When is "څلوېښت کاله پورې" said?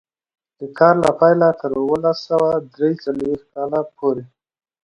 3.03-4.23